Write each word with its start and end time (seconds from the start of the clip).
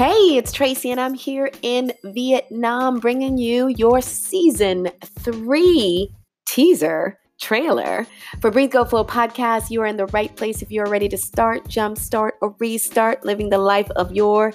Hey, 0.00 0.38
it's 0.38 0.50
Tracy, 0.50 0.90
and 0.90 0.98
I'm 0.98 1.12
here 1.12 1.50
in 1.60 1.92
Vietnam 2.04 3.00
bringing 3.00 3.36
you 3.36 3.68
your 3.68 4.00
season 4.00 4.88
three 5.18 6.10
teaser 6.46 7.18
trailer 7.38 8.06
for 8.40 8.50
Breathe 8.50 8.70
Go 8.70 8.86
Flow 8.86 9.04
podcast. 9.04 9.70
You 9.70 9.82
are 9.82 9.86
in 9.86 9.98
the 9.98 10.06
right 10.06 10.34
place 10.34 10.62
if 10.62 10.70
you 10.70 10.80
are 10.80 10.88
ready 10.88 11.06
to 11.10 11.18
start, 11.18 11.68
jump, 11.68 11.98
start, 11.98 12.36
or 12.40 12.56
restart 12.58 13.26
living 13.26 13.50
the 13.50 13.58
life 13.58 13.90
of 13.90 14.10
your 14.12 14.54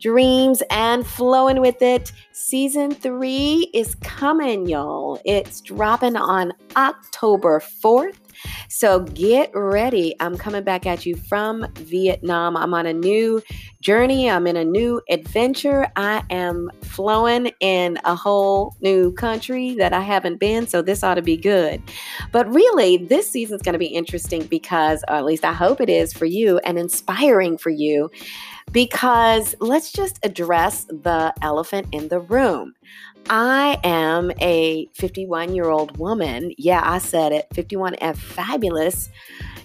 dreams 0.00 0.62
and 0.70 1.04
flowing 1.04 1.60
with 1.60 1.82
it. 1.82 2.12
Season 2.32 2.94
three 2.94 3.70
is 3.74 3.96
coming, 3.96 4.66
y'all. 4.68 5.20
It's 5.24 5.60
dropping 5.60 6.14
on 6.14 6.52
October 6.76 7.60
4th. 7.82 8.18
So 8.68 9.00
get 9.00 9.50
ready. 9.54 10.14
I'm 10.20 10.36
coming 10.36 10.64
back 10.64 10.86
at 10.86 11.06
you 11.06 11.16
from 11.16 11.66
Vietnam. 11.76 12.56
I'm 12.56 12.74
on 12.74 12.86
a 12.86 12.92
new 12.92 13.42
journey. 13.84 14.30
I'm 14.30 14.46
in 14.46 14.56
a 14.56 14.64
new 14.64 15.00
adventure. 15.10 15.86
I 15.94 16.24
am 16.30 16.70
flowing 16.80 17.52
in 17.60 17.98
a 18.04 18.16
whole 18.16 18.74
new 18.80 19.12
country 19.12 19.74
that 19.74 19.92
I 19.92 20.00
haven't 20.00 20.40
been. 20.40 20.66
So 20.66 20.80
this 20.80 21.04
ought 21.04 21.16
to 21.16 21.22
be 21.22 21.36
good. 21.36 21.82
But 22.32 22.52
really, 22.52 22.96
this 22.96 23.30
season 23.30 23.56
is 23.56 23.62
going 23.62 23.74
to 23.74 23.78
be 23.78 23.86
interesting 23.86 24.46
because, 24.46 25.04
or 25.06 25.14
at 25.16 25.26
least 25.26 25.44
I 25.44 25.52
hope 25.52 25.82
it 25.82 25.90
is 25.90 26.14
for 26.14 26.24
you 26.24 26.58
and 26.60 26.78
inspiring 26.78 27.58
for 27.58 27.70
you 27.70 28.10
because 28.72 29.54
let's 29.60 29.92
just 29.92 30.18
address 30.22 30.84
the 30.86 31.34
elephant 31.42 31.86
in 31.92 32.08
the 32.08 32.20
room. 32.20 32.74
I 33.28 33.78
am 33.84 34.32
a 34.40 34.88
51 34.94 35.54
year 35.54 35.68
old 35.68 35.96
woman. 35.98 36.52
Yeah, 36.56 36.82
I 36.84 36.98
said 36.98 37.32
it 37.32 37.46
51 37.52 37.94
and 37.96 38.18
fabulous 38.18 39.10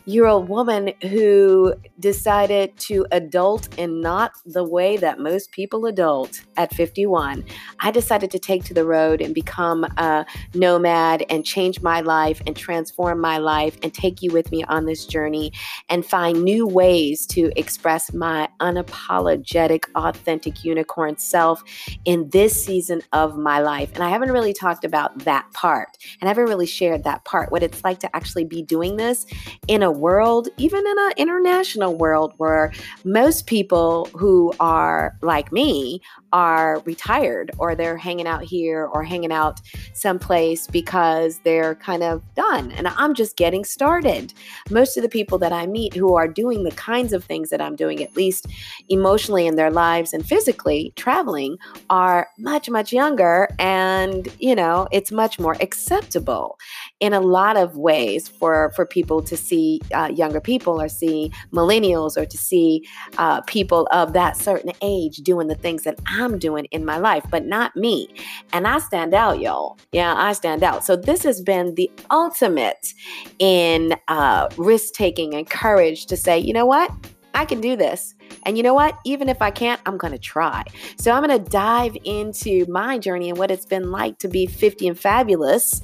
year 0.10 0.26
old 0.26 0.50
woman 0.50 0.92
who 1.04 1.74
decided 2.00 2.76
to 2.78 3.06
adult 3.12 3.78
in 3.78 4.02
not 4.02 4.32
the 4.46 4.64
way 4.64 4.98
that 4.98 5.20
most 5.20 5.52
people 5.52 5.86
adult 5.86 6.42
at 6.58 6.74
51. 6.74 7.46
I 7.82 7.92
decided 7.92 8.32
to 8.32 8.40
take 8.40 8.64
to 8.66 8.74
the 8.74 8.86
road 8.86 9.22
and 9.22 9.34
become 9.34 9.84
a 9.98 10.26
nomad 10.54 11.26
and 11.30 11.46
change 11.46 11.82
my 11.82 12.02
life 12.02 12.42
and 12.46 12.56
transform 12.56 13.20
my 13.20 13.38
life 13.38 13.78
and 13.82 13.94
take 13.94 14.22
you 14.22 14.32
with 14.32 14.52
me 14.52 14.64
on 14.66 14.86
this 14.86 15.06
journey 15.06 15.52
and 15.90 16.06
find 16.06 16.44
new 16.44 16.68
ways 16.68 17.26
to 17.28 17.52
express 17.56 18.14
my 18.14 18.50
unapologetic, 18.60 19.86
authentic 19.96 20.64
unicorn 20.64 21.18
self 21.18 21.64
in 22.06 22.30
this 22.30 22.64
season 22.64 23.02
of 23.14 23.38
my 23.38 23.60
life. 23.60 23.92
And 23.94 24.04
I 24.04 24.10
haven't 24.10 24.32
really 24.32 24.54
talked 24.54 24.84
about 24.84 25.18
that 25.20 25.52
part 25.54 25.98
and 26.22 26.28
I 26.28 26.30
haven't 26.30 26.46
really 26.46 26.66
shared 26.66 27.04
that 27.04 27.26
part, 27.26 27.52
what 27.52 27.64
it's 27.64 27.84
like 27.84 28.00
to 28.00 28.16
actually 28.16 28.46
be 28.46 28.62
doing 28.62 28.98
this 28.98 29.26
in 29.68 29.84
a 29.84 29.92
world, 29.92 30.50
even 30.58 30.86
in 30.86 31.00
an 31.00 31.12
international 31.18 31.96
world 31.96 32.34
where 32.38 32.72
most 33.04 33.48
people 33.48 34.10
who 34.16 34.54
are 34.60 35.18
like 35.22 35.52
me 35.52 36.02
are 36.32 36.82
retired 36.86 37.52
or 37.58 37.69
they're 37.76 37.98
hanging 37.98 38.28
out 38.28 38.44
here 38.44 38.86
or 38.86 39.04
hanging 39.04 39.32
out 39.32 39.62
someplace 39.94 40.68
because 40.68 41.40
they're 41.44 41.76
kind 41.76 42.04
of 42.04 42.24
done. 42.36 42.72
And 42.72 42.88
I'm 42.88 43.14
just 43.14 43.38
getting 43.38 43.64
started. 43.64 44.34
Most 44.70 44.98
of 44.98 45.04
the 45.04 45.10
people 45.10 45.38
that 45.40 45.54
I 45.54 45.68
meet 45.68 45.94
who 45.94 46.16
are 46.16 46.28
doing 46.28 46.64
the 46.64 46.72
kinds 46.72 47.14
of 47.14 47.24
things 47.24 47.50
that 47.50 47.62
I'm 47.62 47.76
doing, 47.76 48.02
at 48.02 48.16
least 48.16 48.48
emotionally 48.90 49.48
in 49.48 49.56
their 49.56 49.72
lives 49.72 50.14
and 50.14 50.26
physically 50.26 50.94
traveling, 50.96 51.58
are 51.90 52.28
much, 52.38 52.70
much 52.70 52.94
younger. 52.94 53.50
And, 53.60 54.28
you 54.40 54.56
know, 54.56 54.88
it's 54.92 55.12
much 55.12 55.40
more 55.40 55.56
acceptable 55.62 56.58
in 57.00 57.14
a 57.14 57.22
lot 57.22 57.58
of 57.58 57.78
ways 57.78 58.28
for, 58.28 58.72
for 58.76 58.86
people 58.86 59.22
to 59.24 59.38
see 59.38 59.82
uh, 59.94 60.12
younger 60.14 60.42
people 60.42 60.82
or 60.82 60.90
see 60.90 61.32
millennials 61.54 62.18
or 62.18 62.26
to 62.26 62.38
see 62.38 62.86
uh, 63.18 63.42
people 63.42 63.88
of 63.92 64.14
that 64.14 64.38
certain 64.38 64.72
age 64.82 65.18
doing 65.18 65.48
the 65.48 65.56
things 65.56 65.84
that 65.84 66.00
I'm 66.06 66.40
doing 66.40 66.66
in 66.72 66.86
my 66.86 66.98
life, 66.98 67.26
but 67.30 67.46
not 67.46 67.59
me. 67.76 68.08
And 68.54 68.68
I 68.68 68.80
stand 68.80 69.14
out, 69.14 69.40
y'all. 69.40 69.78
Yeah, 69.92 70.14
I 70.16 70.34
stand 70.34 70.64
out. 70.64 70.86
So 70.86 70.96
this 70.96 71.24
has 71.24 71.42
been 71.42 71.76
the 71.76 71.90
ultimate 72.12 72.94
in 73.40 73.96
uh, 74.08 74.50
risk 74.58 74.94
taking 74.94 75.34
and 75.34 75.50
courage 75.50 76.06
to 76.08 76.18
say, 76.18 76.40
you 76.40 76.54
know 76.54 76.66
what? 76.66 76.92
I 77.34 77.46
can 77.46 77.62
do 77.62 77.76
this. 77.76 78.16
And 78.46 78.58
you 78.58 78.64
know 78.64 78.74
what? 78.74 78.98
Even 79.06 79.30
if 79.30 79.42
I 79.42 79.52
can't, 79.52 79.80
I'm 79.86 79.98
going 79.98 80.14
to 80.14 80.20
try. 80.20 80.64
So 80.98 81.12
I'm 81.12 81.24
going 81.24 81.44
to 81.44 81.50
dive 81.50 81.96
into 82.04 82.66
my 82.68 82.98
journey 82.98 83.30
and 83.30 83.38
what 83.38 83.52
it's 83.52 83.66
been 83.66 83.92
like 83.92 84.18
to 84.20 84.28
be 84.28 84.46
50 84.46 84.88
and 84.88 85.00
fabulous, 85.00 85.82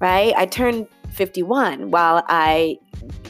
right? 0.00 0.32
I 0.36 0.46
turned 0.46 0.86
51 1.10 1.90
while 1.90 2.22
I 2.28 2.78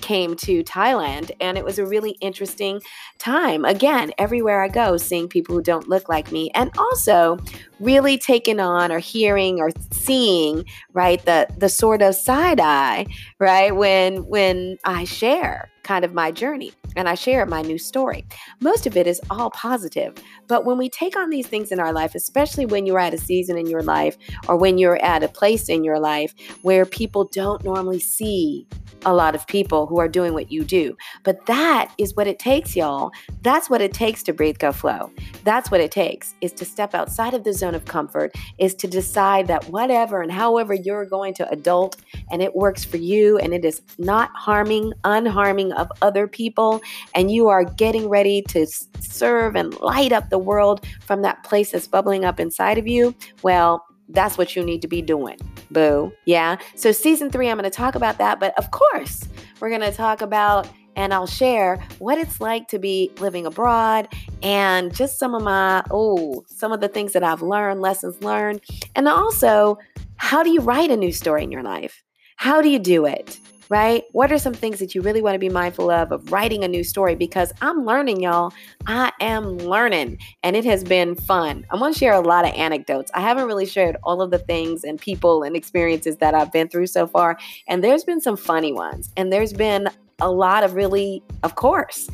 came 0.00 0.36
to 0.36 0.62
Thailand. 0.62 1.30
And 1.40 1.58
it 1.58 1.64
was 1.64 1.78
a 1.78 1.86
really 1.86 2.12
interesting 2.20 2.80
time. 3.18 3.64
Again, 3.64 4.12
everywhere 4.18 4.62
I 4.62 4.68
go, 4.68 4.96
seeing 4.96 5.28
people 5.28 5.54
who 5.54 5.62
don't 5.62 5.88
look 5.88 6.08
like 6.08 6.30
me, 6.32 6.50
and 6.54 6.70
also 6.78 7.38
really 7.80 8.18
taking 8.18 8.60
on 8.60 8.92
or 8.92 8.98
hearing 8.98 9.60
or 9.60 9.70
seeing, 9.90 10.64
right, 10.92 11.24
the 11.24 11.48
the 11.58 11.68
sort 11.68 12.02
of 12.02 12.14
side 12.14 12.60
eye, 12.60 13.06
right, 13.38 13.74
when 13.74 14.26
when 14.26 14.78
I 14.84 15.04
share 15.04 15.70
kind 15.86 16.04
of 16.04 16.12
my 16.12 16.32
journey 16.32 16.72
and 16.96 17.08
I 17.08 17.14
share 17.14 17.46
my 17.46 17.62
new 17.62 17.78
story. 17.78 18.26
Most 18.60 18.86
of 18.86 18.96
it 18.96 19.06
is 19.06 19.20
all 19.30 19.50
positive. 19.50 20.14
But 20.48 20.64
when 20.64 20.78
we 20.78 20.88
take 20.88 21.16
on 21.16 21.30
these 21.30 21.46
things 21.46 21.70
in 21.70 21.78
our 21.78 21.92
life, 21.92 22.14
especially 22.14 22.66
when 22.66 22.86
you're 22.86 22.98
at 22.98 23.14
a 23.14 23.18
season 23.18 23.56
in 23.56 23.66
your 23.66 23.82
life 23.82 24.16
or 24.48 24.56
when 24.56 24.78
you're 24.78 25.02
at 25.02 25.22
a 25.22 25.28
place 25.28 25.68
in 25.68 25.84
your 25.84 26.00
life 26.00 26.34
where 26.62 26.84
people 26.84 27.24
don't 27.32 27.62
normally 27.62 28.00
see 28.00 28.66
a 29.04 29.14
lot 29.14 29.34
of 29.34 29.46
people 29.46 29.86
who 29.86 30.00
are 30.00 30.08
doing 30.08 30.32
what 30.32 30.50
you 30.50 30.64
do. 30.64 30.96
But 31.22 31.46
that 31.46 31.92
is 31.96 32.16
what 32.16 32.26
it 32.26 32.38
takes, 32.38 32.74
y'all. 32.74 33.12
That's 33.42 33.70
what 33.70 33.80
it 33.80 33.92
takes 33.92 34.22
to 34.24 34.32
breathe, 34.32 34.58
go, 34.58 34.72
flow. 34.72 35.12
That's 35.44 35.70
what 35.70 35.80
it 35.80 35.92
takes 35.92 36.34
is 36.40 36.52
to 36.54 36.64
step 36.64 36.94
outside 36.94 37.32
of 37.32 37.44
the 37.44 37.52
zone 37.52 37.76
of 37.76 37.84
comfort, 37.84 38.34
is 38.58 38.74
to 38.76 38.88
decide 38.88 39.46
that 39.46 39.64
whatever 39.66 40.22
and 40.22 40.32
however 40.32 40.74
you're 40.74 41.06
going 41.06 41.34
to 41.34 41.48
adult 41.50 41.96
and 42.32 42.42
it 42.42 42.56
works 42.56 42.84
for 42.84 42.96
you 42.96 43.38
and 43.38 43.54
it 43.54 43.64
is 43.64 43.80
not 43.98 44.30
harming, 44.34 44.92
unharming 45.04 45.72
of 45.76 45.90
other 46.02 46.26
people, 46.26 46.80
and 47.14 47.30
you 47.30 47.48
are 47.48 47.64
getting 47.64 48.08
ready 48.08 48.42
to 48.48 48.66
serve 49.00 49.56
and 49.56 49.78
light 49.80 50.12
up 50.12 50.30
the 50.30 50.38
world 50.38 50.84
from 51.00 51.22
that 51.22 51.42
place 51.44 51.72
that's 51.72 51.86
bubbling 51.86 52.24
up 52.24 52.40
inside 52.40 52.78
of 52.78 52.86
you, 52.86 53.14
well, 53.42 53.84
that's 54.10 54.38
what 54.38 54.54
you 54.54 54.64
need 54.64 54.82
to 54.82 54.88
be 54.88 55.02
doing. 55.02 55.36
Boo. 55.70 56.12
Yeah. 56.26 56.58
So, 56.76 56.92
season 56.92 57.30
three, 57.30 57.48
I'm 57.48 57.58
going 57.58 57.68
to 57.70 57.76
talk 57.76 57.94
about 57.94 58.18
that. 58.18 58.38
But 58.38 58.56
of 58.56 58.70
course, 58.70 59.28
we're 59.60 59.68
going 59.68 59.80
to 59.80 59.92
talk 59.92 60.20
about 60.20 60.68
and 60.96 61.12
I'll 61.12 61.26
share 61.26 61.78
what 61.98 62.18
it's 62.18 62.40
like 62.40 62.68
to 62.68 62.78
be 62.78 63.12
living 63.18 63.46
abroad 63.46 64.08
and 64.42 64.94
just 64.94 65.18
some 65.18 65.34
of 65.34 65.42
my, 65.42 65.84
oh, 65.90 66.42
some 66.48 66.72
of 66.72 66.80
the 66.80 66.88
things 66.88 67.12
that 67.12 67.22
I've 67.22 67.42
learned, 67.42 67.82
lessons 67.82 68.22
learned. 68.22 68.62
And 68.94 69.06
also, 69.06 69.78
how 70.16 70.42
do 70.42 70.50
you 70.50 70.60
write 70.60 70.90
a 70.90 70.96
new 70.96 71.12
story 71.12 71.44
in 71.44 71.52
your 71.52 71.62
life? 71.62 72.02
How 72.36 72.62
do 72.62 72.68
you 72.70 72.78
do 72.78 73.04
it? 73.04 73.38
Right? 73.68 74.04
What 74.12 74.32
are 74.32 74.38
some 74.38 74.54
things 74.54 74.78
that 74.78 74.94
you 74.94 75.02
really 75.02 75.22
want 75.22 75.34
to 75.34 75.38
be 75.38 75.48
mindful 75.48 75.90
of 75.90 76.12
of 76.12 76.32
writing 76.32 76.64
a 76.64 76.68
new 76.68 76.84
story? 76.84 77.14
Because 77.14 77.52
I'm 77.60 77.84
learning, 77.84 78.22
y'all. 78.22 78.52
I 78.86 79.12
am 79.20 79.58
learning, 79.58 80.18
and 80.42 80.56
it 80.56 80.64
has 80.64 80.84
been 80.84 81.14
fun. 81.14 81.66
I'm 81.70 81.78
going 81.78 81.92
to 81.92 81.98
share 81.98 82.14
a 82.14 82.20
lot 82.20 82.46
of 82.46 82.54
anecdotes. 82.54 83.10
I 83.14 83.20
haven't 83.20 83.46
really 83.46 83.66
shared 83.66 83.96
all 84.02 84.22
of 84.22 84.30
the 84.30 84.38
things 84.38 84.84
and 84.84 85.00
people 85.00 85.42
and 85.42 85.56
experiences 85.56 86.16
that 86.18 86.34
I've 86.34 86.52
been 86.52 86.68
through 86.68 86.86
so 86.86 87.06
far, 87.06 87.38
and 87.68 87.82
there's 87.82 88.04
been 88.04 88.20
some 88.20 88.36
funny 88.36 88.72
ones, 88.72 89.12
and 89.16 89.32
there's 89.32 89.52
been 89.52 89.88
a 90.20 90.30
lot 90.30 90.64
of 90.64 90.74
really, 90.74 91.22
of 91.42 91.56
course, 91.56 92.08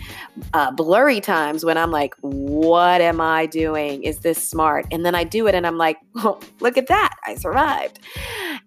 uh, 0.54 0.70
blurry 0.72 1.20
times 1.20 1.64
when 1.64 1.78
I'm 1.78 1.90
like, 1.90 2.14
what 2.20 3.00
am 3.00 3.20
I 3.20 3.46
doing? 3.46 4.02
Is 4.02 4.18
this 4.18 4.48
smart? 4.48 4.86
And 4.90 5.06
then 5.06 5.14
I 5.14 5.24
do 5.24 5.46
it 5.46 5.54
and 5.54 5.66
I'm 5.66 5.78
like, 5.78 5.98
look 6.14 6.76
at 6.76 6.88
that. 6.88 7.14
I 7.24 7.36
survived. 7.36 8.00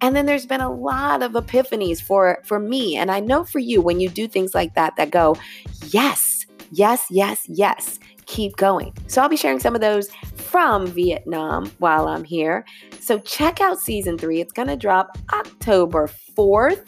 And 0.02 0.16
then 0.16 0.26
there's 0.26 0.46
been 0.46 0.62
a 0.62 0.72
lot 0.72 1.22
of 1.22 1.34
epiphanies 1.34 2.02
for, 2.02 2.40
for 2.44 2.60
me. 2.60 2.96
And 2.96 3.12
I 3.12 3.20
know 3.20 3.44
for 3.44 3.60
you, 3.60 3.82
when 3.82 4.00
you 4.00 4.10
do 4.10 4.28
things 4.28 4.54
like 4.54 4.76
that, 4.76 4.96
that 4.98 5.12
go, 5.12 5.36
yes, 5.88 6.46
yes, 6.72 7.06
yes, 7.10 7.46
yes, 7.48 8.00
keep 8.26 8.56
going. 8.58 8.94
So 9.08 9.22
I'll 9.22 9.30
be 9.30 9.38
sharing 9.38 9.60
some 9.60 9.76
of 9.76 9.82
those 9.82 10.10
from 10.36 10.88
Vietnam 10.88 11.72
while 11.80 12.08
I'm 12.08 12.24
here. 12.24 12.66
So 13.00 13.20
check 13.20 13.62
out 13.62 13.80
season 13.80 14.18
three. 14.18 14.42
It's 14.42 14.54
going 14.54 14.68
to 14.68 14.76
drop 14.76 15.18
October 15.34 16.10
4th 16.38 16.86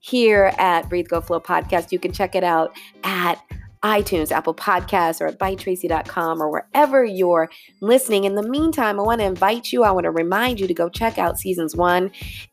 here 0.00 0.52
at 0.58 0.88
Breathe 0.88 1.08
Go 1.08 1.20
Flow 1.20 1.40
podcast. 1.40 1.92
You 1.92 1.98
can 1.98 2.12
check 2.12 2.34
it 2.34 2.44
out 2.44 2.76
at 3.04 3.40
iTunes, 3.82 4.30
Apple 4.30 4.54
Podcasts, 4.54 5.20
or 5.20 5.26
at 5.26 5.38
bytracy.com 5.38 6.42
or 6.42 6.50
wherever 6.50 7.02
you're 7.02 7.48
listening. 7.80 8.24
In 8.24 8.34
the 8.34 8.42
meantime, 8.42 9.00
I 9.00 9.02
want 9.02 9.20
to 9.20 9.26
invite 9.26 9.72
you, 9.72 9.84
I 9.84 9.90
want 9.90 10.04
to 10.04 10.10
remind 10.10 10.60
you 10.60 10.66
to 10.66 10.74
go 10.74 10.88
check 10.88 11.18
out 11.18 11.38
seasons 11.38 11.74
one 11.74 12.10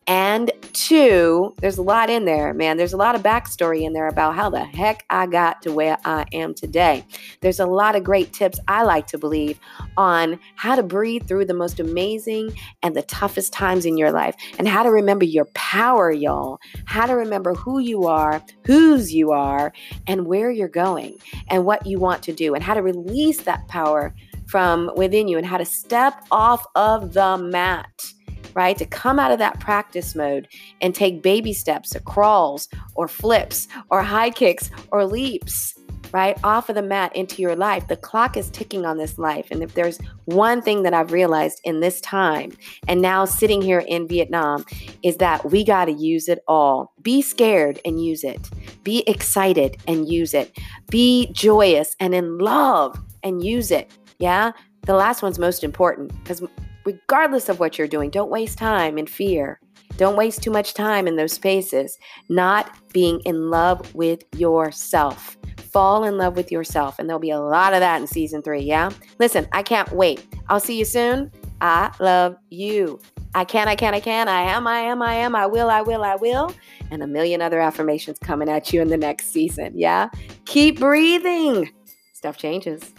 and 0.07 0.51
two. 0.71 1.53
There's 1.59 1.77
a 1.77 1.81
lot 1.81 2.09
in 2.09 2.23
there, 2.23 2.53
man. 2.53 2.77
There's 2.77 2.93
a 2.93 2.97
lot 2.97 3.15
of 3.15 3.23
backstory 3.23 3.81
in 3.83 3.91
there 3.91 4.07
about 4.07 4.35
how 4.35 4.49
the 4.49 4.63
heck 4.63 5.03
I 5.09 5.27
got 5.27 5.61
to 5.63 5.73
where 5.73 5.97
I 6.05 6.25
am 6.31 6.53
today. 6.53 7.03
There's 7.41 7.59
a 7.59 7.65
lot 7.65 7.95
of 7.95 8.05
great 8.05 8.31
tips, 8.31 8.59
I 8.69 8.83
like 8.83 9.07
to 9.07 9.17
believe, 9.17 9.59
on 9.97 10.39
how 10.55 10.75
to 10.75 10.83
breathe 10.83 11.27
through 11.27 11.45
the 11.45 11.53
most 11.53 11.81
amazing 11.81 12.51
and 12.83 12.95
the 12.95 13.01
toughest 13.01 13.51
times 13.51 13.85
in 13.85 13.97
your 13.97 14.13
life 14.13 14.35
and 14.57 14.67
how 14.67 14.83
to 14.83 14.91
remember 14.91 15.25
your 15.25 15.45
power, 15.53 16.09
y'all. 16.09 16.59
How 16.85 17.05
to 17.05 17.15
remember 17.15 17.53
who 17.53 17.79
you 17.79 18.05
are, 18.05 18.41
whose 18.65 19.13
you 19.13 19.31
are, 19.31 19.73
and 20.07 20.25
where 20.25 20.49
you're 20.49 20.69
going 20.69 21.16
and 21.49 21.65
what 21.65 21.85
you 21.85 21.99
want 21.99 22.23
to 22.23 22.33
do, 22.33 22.53
and 22.53 22.63
how 22.63 22.73
to 22.73 22.81
release 22.81 23.41
that 23.41 23.67
power 23.67 24.15
from 24.47 24.91
within 24.95 25.27
you 25.27 25.37
and 25.37 25.45
how 25.45 25.57
to 25.57 25.65
step 25.65 26.13
off 26.31 26.65
of 26.75 27.13
the 27.13 27.37
mat 27.37 28.13
right? 28.57 28.77
To 28.79 28.87
come 28.87 29.19
out 29.19 29.31
of 29.31 29.37
that 29.37 29.59
practice 29.59 30.15
mode 30.15 30.47
and 30.81 30.95
take 30.95 31.21
baby 31.21 31.53
steps 31.53 31.95
or 31.95 31.99
crawls 31.99 32.67
or 32.95 33.07
flips 33.07 33.67
or 33.91 34.01
high 34.01 34.31
kicks 34.31 34.71
or 34.91 35.05
leaps, 35.05 35.75
right? 36.11 36.37
Off 36.43 36.67
of 36.67 36.73
the 36.73 36.81
mat 36.81 37.15
into 37.15 37.41
your 37.43 37.55
life. 37.55 37.87
The 37.87 37.95
clock 37.95 38.35
is 38.35 38.49
ticking 38.49 38.83
on 38.83 38.97
this 38.97 39.19
life. 39.19 39.47
And 39.51 39.61
if 39.61 39.75
there's 39.75 39.99
one 40.25 40.63
thing 40.63 40.81
that 40.83 40.93
I've 40.95 41.11
realized 41.11 41.61
in 41.65 41.81
this 41.81 42.01
time 42.01 42.51
and 42.87 42.99
now 42.99 43.25
sitting 43.25 43.61
here 43.61 43.83
in 43.87 44.07
Vietnam 44.07 44.65
is 45.03 45.17
that 45.17 45.51
we 45.51 45.63
got 45.63 45.85
to 45.85 45.91
use 45.91 46.27
it 46.27 46.39
all. 46.47 46.93
Be 47.03 47.21
scared 47.21 47.79
and 47.85 48.03
use 48.03 48.23
it. 48.23 48.49
Be 48.87 49.03
excited 49.05 49.75
and 49.85 50.07
use 50.07 50.33
it. 50.33 50.57
Be 50.89 51.27
joyous 51.33 51.93
and 51.99 52.15
in 52.15 52.37
love 52.37 52.97
and 53.21 53.43
use 53.43 53.69
it. 53.69 53.91
Yeah. 54.17 54.53
The 54.83 54.93
last 54.93 55.21
one's 55.21 55.37
most 55.37 55.61
important 55.61 56.13
because 56.23 56.41
regardless 56.85 57.49
of 57.49 57.59
what 57.59 57.77
you're 57.77 57.89
doing. 57.89 58.09
Don't 58.09 58.29
waste 58.29 58.57
time 58.57 58.97
in 58.97 59.05
fear. 59.05 59.59
Don't 59.97 60.15
waste 60.15 60.41
too 60.41 60.51
much 60.51 60.73
time 60.73 61.05
in 61.05 61.17
those 61.17 61.33
spaces. 61.33 61.97
Not 62.29 62.77
being 62.93 63.19
in 63.25 63.49
love 63.49 63.93
with 63.93 64.23
yourself. 64.37 65.35
Fall 65.57 66.05
in 66.05 66.17
love 66.17 66.37
with 66.37 66.49
yourself. 66.49 66.97
And 66.97 67.09
there'll 67.09 67.19
be 67.19 67.31
a 67.31 67.41
lot 67.41 67.73
of 67.73 67.81
that 67.81 67.99
in 67.99 68.07
season 68.07 68.41
three. 68.41 68.61
Yeah. 68.61 68.91
Listen, 69.19 69.49
I 69.51 69.63
can't 69.63 69.91
wait. 69.91 70.25
I'll 70.47 70.61
see 70.61 70.79
you 70.79 70.85
soon. 70.85 71.29
I 71.59 71.91
love 71.99 72.37
you. 72.49 73.01
I 73.37 73.45
can, 73.45 73.67
I 73.67 73.75
can, 73.75 73.93
I 73.93 73.99
can. 73.99 74.27
I 74.27 74.41
am, 74.41 74.65
I 74.65 74.79
am, 74.79 74.99
I 74.99 75.13
am. 75.13 75.35
I 75.35 75.45
will, 75.45 75.69
I 75.69 75.83
will, 75.83 76.03
I 76.03 76.15
will. 76.15 76.51
And 76.89 77.03
a 77.03 77.07
million 77.07 77.39
other 77.39 77.59
affirmations 77.59 78.17
coming 78.17 78.49
at 78.49 78.73
you 78.73 78.81
in 78.81 78.87
the 78.87 78.97
next 78.97 79.27
season. 79.27 79.73
Yeah. 79.75 80.09
Keep 80.45 80.79
breathing. 80.79 81.69
Stuff 82.13 82.37
changes. 82.37 82.95